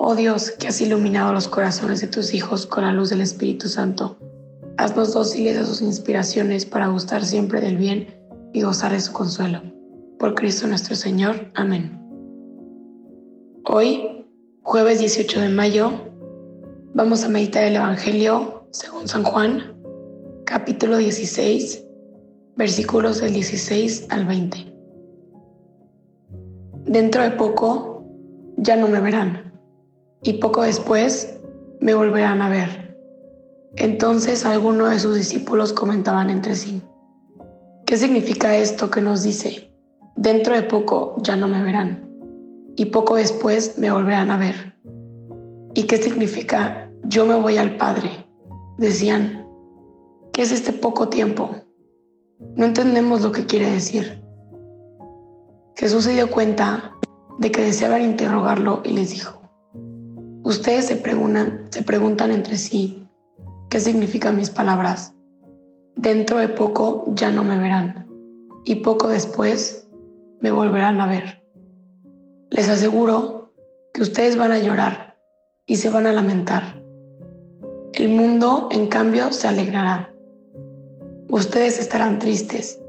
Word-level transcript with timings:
Oh 0.00 0.14
Dios, 0.14 0.52
que 0.52 0.68
has 0.68 0.80
iluminado 0.80 1.32
los 1.32 1.48
corazones 1.48 2.00
de 2.00 2.06
tus 2.06 2.32
hijos 2.32 2.66
con 2.66 2.84
la 2.84 2.92
luz 2.92 3.10
del 3.10 3.20
Espíritu 3.20 3.66
Santo, 3.66 4.16
haznos 4.76 5.12
dóciles 5.12 5.58
a 5.58 5.64
sus 5.64 5.82
inspiraciones 5.82 6.64
para 6.64 6.86
gustar 6.86 7.24
siempre 7.24 7.60
del 7.60 7.76
bien 7.76 8.06
y 8.52 8.62
gozar 8.62 8.92
de 8.92 9.00
su 9.00 9.12
consuelo. 9.12 9.60
Por 10.20 10.36
Cristo 10.36 10.68
nuestro 10.68 10.94
Señor. 10.94 11.50
Amén. 11.56 12.00
Hoy, 13.64 14.24
jueves 14.62 15.00
18 15.00 15.40
de 15.40 15.48
mayo, 15.48 15.90
vamos 16.94 17.24
a 17.24 17.28
meditar 17.28 17.64
el 17.64 17.74
Evangelio 17.74 18.68
según 18.70 19.08
San 19.08 19.24
Juan, 19.24 19.82
capítulo 20.46 20.98
16, 20.98 21.84
versículos 22.54 23.20
del 23.20 23.32
16 23.32 24.06
al 24.10 24.26
20. 24.26 24.58
Dentro 26.86 27.24
de 27.24 27.32
poco 27.32 28.04
ya 28.58 28.76
no 28.76 28.86
me 28.86 29.00
verán 29.00 29.47
y 30.22 30.34
poco 30.34 30.62
después 30.62 31.38
me 31.80 31.94
volverán 31.94 32.42
a 32.42 32.48
ver. 32.48 32.96
Entonces 33.76 34.44
algunos 34.44 34.90
de 34.90 34.98
sus 34.98 35.14
discípulos 35.14 35.72
comentaban 35.72 36.30
entre 36.30 36.54
sí, 36.54 36.82
¿qué 37.86 37.96
significa 37.96 38.56
esto 38.56 38.90
que 38.90 39.00
nos 39.00 39.22
dice? 39.22 39.72
Dentro 40.16 40.54
de 40.54 40.62
poco 40.62 41.16
ya 41.22 41.36
no 41.36 41.46
me 41.46 41.62
verán 41.62 42.08
y 42.76 42.86
poco 42.86 43.16
después 43.16 43.78
me 43.78 43.90
volverán 43.90 44.30
a 44.30 44.38
ver. 44.38 44.74
¿Y 45.74 45.84
qué 45.84 45.96
significa 45.98 46.90
yo 47.04 47.26
me 47.26 47.34
voy 47.34 47.56
al 47.56 47.76
Padre? 47.76 48.10
Decían, 48.78 49.46
¿qué 50.32 50.42
es 50.42 50.52
este 50.52 50.72
poco 50.72 51.08
tiempo? 51.08 51.50
No 52.56 52.64
entendemos 52.64 53.22
lo 53.22 53.32
que 53.32 53.46
quiere 53.46 53.70
decir. 53.70 54.22
Jesús 55.76 56.04
se 56.04 56.14
dio 56.14 56.30
cuenta 56.30 56.92
de 57.38 57.50
que 57.50 57.62
deseaban 57.62 58.02
interrogarlo 58.02 58.80
y 58.84 58.90
les 58.92 59.10
dijo, 59.10 59.37
Ustedes 60.48 60.86
se 60.86 60.96
preguntan, 60.96 61.66
se 61.68 61.82
preguntan 61.82 62.30
entre 62.30 62.56
sí, 62.56 63.06
¿qué 63.68 63.80
significan 63.80 64.34
mis 64.34 64.48
palabras? 64.48 65.14
Dentro 65.94 66.38
de 66.38 66.48
poco 66.48 67.04
ya 67.08 67.30
no 67.30 67.44
me 67.44 67.58
verán 67.58 68.08
y 68.64 68.76
poco 68.76 69.08
después 69.08 69.86
me 70.40 70.50
volverán 70.50 71.02
a 71.02 71.06
ver. 71.06 71.44
Les 72.48 72.66
aseguro 72.70 73.52
que 73.92 74.00
ustedes 74.00 74.38
van 74.38 74.52
a 74.52 74.58
llorar 74.58 75.18
y 75.66 75.76
se 75.76 75.90
van 75.90 76.06
a 76.06 76.14
lamentar. 76.14 76.82
El 77.92 78.08
mundo, 78.08 78.70
en 78.70 78.86
cambio, 78.86 79.30
se 79.32 79.48
alegrará. 79.48 80.14
Ustedes 81.28 81.78
estarán 81.78 82.18
tristes, 82.18 82.82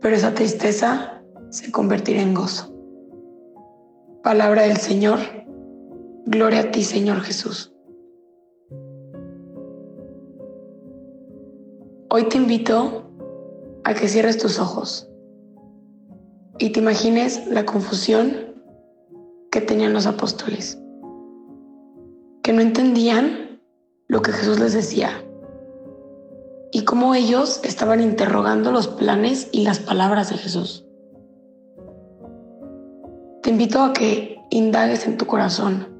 pero 0.00 0.16
esa 0.16 0.32
tristeza 0.32 1.22
se 1.50 1.70
convertirá 1.70 2.22
en 2.22 2.32
gozo. 2.32 2.74
Palabra 4.22 4.62
del 4.62 4.78
Señor 4.78 5.41
Gloria 6.32 6.60
a 6.60 6.70
ti, 6.70 6.82
Señor 6.82 7.20
Jesús. 7.20 7.74
Hoy 12.08 12.24
te 12.30 12.38
invito 12.38 13.04
a 13.84 13.92
que 13.92 14.08
cierres 14.08 14.38
tus 14.38 14.58
ojos 14.58 15.10
y 16.58 16.70
te 16.70 16.80
imagines 16.80 17.46
la 17.48 17.66
confusión 17.66 18.32
que 19.50 19.60
tenían 19.60 19.92
los 19.92 20.06
apóstoles, 20.06 20.80
que 22.42 22.54
no 22.54 22.62
entendían 22.62 23.60
lo 24.08 24.22
que 24.22 24.32
Jesús 24.32 24.58
les 24.58 24.72
decía 24.72 25.10
y 26.72 26.86
cómo 26.86 27.14
ellos 27.14 27.60
estaban 27.62 28.00
interrogando 28.00 28.72
los 28.72 28.88
planes 28.88 29.50
y 29.52 29.64
las 29.64 29.80
palabras 29.80 30.30
de 30.30 30.38
Jesús. 30.38 30.86
Te 33.42 33.50
invito 33.50 33.82
a 33.82 33.92
que 33.92 34.40
indagues 34.48 35.06
en 35.06 35.18
tu 35.18 35.26
corazón 35.26 35.92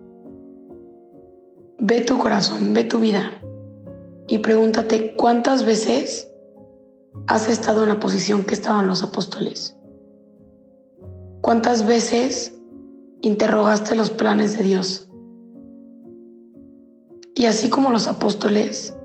Ve 1.84 2.02
tu 2.02 2.16
corazón, 2.16 2.74
ve 2.74 2.84
tu 2.84 3.00
vida 3.00 3.32
y 4.28 4.38
pregúntate 4.38 5.16
cuántas 5.16 5.66
veces 5.66 6.32
has 7.26 7.48
estado 7.48 7.82
en 7.82 7.88
la 7.88 7.98
posición 7.98 8.44
que 8.44 8.54
estaban 8.54 8.86
los 8.86 9.02
apóstoles. 9.02 9.76
¿Cuántas 11.40 11.84
veces 11.84 12.56
interrogaste 13.20 13.96
los 13.96 14.10
planes 14.10 14.56
de 14.56 14.62
Dios? 14.62 15.10
Y 17.34 17.46
así 17.46 17.68
como 17.68 17.90
los 17.90 18.06
apóstoles, 18.06 18.96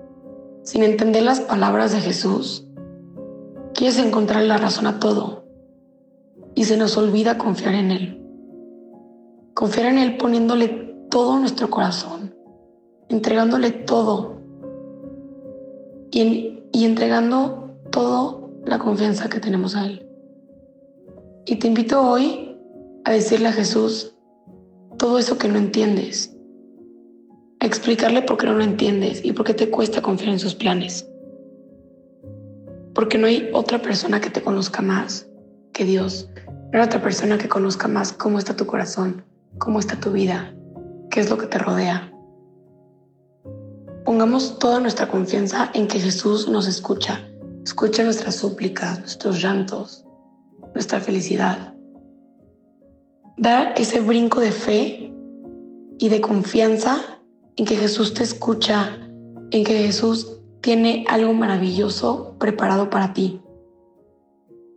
sin 0.62 0.84
entender 0.84 1.24
las 1.24 1.40
palabras 1.40 1.94
de 1.94 2.02
Jesús, 2.02 2.68
quieres 3.74 3.98
encontrar 3.98 4.44
la 4.44 4.58
razón 4.58 4.86
a 4.86 5.00
todo 5.00 5.46
y 6.54 6.66
se 6.66 6.78
nos 6.78 6.96
olvida 6.96 7.40
confiar 7.40 7.74
en 7.74 7.90
Él. 7.90 8.24
Confiar 9.56 9.88
en 9.88 9.98
Él 9.98 10.18
poniéndole 10.18 11.08
todo 11.10 11.40
nuestro 11.40 11.72
corazón 11.72 12.37
entregándole 13.10 13.72
todo 13.72 14.42
y, 16.12 16.64
y 16.72 16.86
entregando 16.86 17.76
todo 17.92 18.50
la 18.66 18.80
confianza 18.80 19.30
que 19.30 19.40
tenemos 19.40 19.76
a 19.76 19.86
Él. 19.86 20.08
Y 21.46 21.56
te 21.56 21.68
invito 21.68 22.02
hoy 22.02 22.58
a 23.06 23.12
decirle 23.12 23.48
a 23.48 23.54
Jesús 23.54 24.14
todo 24.98 25.18
eso 25.18 25.38
que 25.38 25.48
no 25.48 25.58
entiendes, 25.58 26.36
a 27.60 27.66
explicarle 27.66 28.22
por 28.24 28.38
qué 28.38 28.48
no 28.48 28.54
lo 28.54 28.64
entiendes 28.64 29.24
y 29.24 29.32
por 29.32 29.46
qué 29.46 29.54
te 29.54 29.70
cuesta 29.70 30.02
confiar 30.02 30.32
en 30.32 30.40
sus 30.40 30.56
planes. 30.56 31.10
Porque 32.94 33.18
no 33.18 33.28
hay 33.28 33.50
otra 33.54 33.82
persona 33.82 34.20
que 34.20 34.30
te 34.30 34.42
conozca 34.42 34.82
más 34.82 35.30
que 35.72 35.86
Dios. 35.86 36.30
No 36.74 36.80
hay 36.80 36.86
otra 36.86 37.02
persona 37.02 37.38
que 37.38 37.48
conozca 37.48 37.88
más 37.88 38.12
cómo 38.12 38.40
está 38.40 38.56
tu 38.56 38.66
corazón, 38.66 39.24
cómo 39.58 39.80
está 39.80 40.00
tu 40.00 40.12
vida, 40.12 40.54
qué 41.12 41.20
es 41.20 41.30
lo 41.30 41.38
que 41.38 41.48
te 41.48 41.60
rodea. 41.60 42.12
Pongamos 44.08 44.58
toda 44.58 44.80
nuestra 44.80 45.10
confianza 45.10 45.70
en 45.74 45.86
que 45.86 46.00
Jesús 46.00 46.48
nos 46.48 46.66
escucha, 46.66 47.30
escucha 47.66 48.06
nuestras 48.06 48.38
súplicas, 48.38 49.00
nuestros 49.00 49.44
llantos, 49.44 50.06
nuestra 50.74 51.02
felicidad. 51.02 51.74
Da 53.36 53.74
ese 53.74 54.00
brinco 54.00 54.40
de 54.40 54.54
fe 54.54 55.14
y 56.00 56.08
de 56.08 56.22
confianza 56.22 57.02
en 57.58 57.66
que 57.66 57.76
Jesús 57.76 58.14
te 58.14 58.24
escucha, 58.24 58.98
en 59.52 59.66
que 59.66 59.78
Jesús 59.78 60.40
tiene 60.62 61.04
algo 61.10 61.34
maravilloso 61.34 62.38
preparado 62.40 62.90
para 62.90 63.12
ti. 63.12 63.42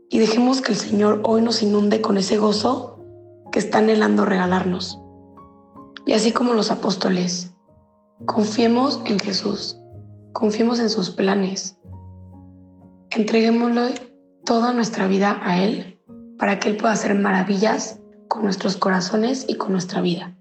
Y 0.09 0.19
dejemos 0.19 0.61
que 0.61 0.73
el 0.73 0.79
Señor 0.79 1.21
hoy 1.23 1.41
nos 1.41 1.63
inunde 1.63 2.01
con 2.01 2.17
ese 2.17 2.37
gozo 2.37 2.99
que 3.53 3.61
está 3.61 3.79
anhelando 3.79 4.25
regalarnos. 4.25 4.99
Y 6.05 6.15
así 6.15 6.33
como 6.33 6.53
los 6.53 6.73
apóstoles, 6.73 7.53
Confiemos 8.27 9.01
en 9.07 9.19
Jesús, 9.19 9.81
confiemos 10.33 10.79
en 10.79 10.91
sus 10.91 11.11
planes. 11.11 11.79
Entreguémosle 13.11 13.95
toda 14.45 14.75
nuestra 14.75 15.09
vida 15.09 15.41
a 15.43 15.63
Él 15.63 15.99
para 16.39 16.59
que 16.59 16.69
Él 16.69 16.77
pueda 16.77 16.93
hacer 16.93 17.15
maravillas 17.15 17.99
con 18.29 18.45
nuestros 18.45 18.77
corazones 18.77 19.47
y 19.49 19.57
con 19.57 19.73
nuestra 19.73 20.03
vida. 20.03 20.37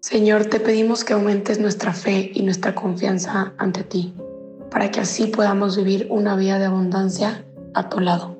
Señor, 0.00 0.46
te 0.46 0.60
pedimos 0.60 1.04
que 1.04 1.12
aumentes 1.12 1.58
nuestra 1.58 1.92
fe 1.92 2.30
y 2.32 2.42
nuestra 2.42 2.74
confianza 2.74 3.52
ante 3.58 3.82
ti, 3.82 4.14
para 4.70 4.90
que 4.90 5.00
así 5.00 5.26
podamos 5.26 5.76
vivir 5.76 6.06
una 6.10 6.36
vida 6.36 6.58
de 6.58 6.66
abundancia 6.66 7.44
a 7.74 7.88
tu 7.88 8.00
lado. 8.00 8.39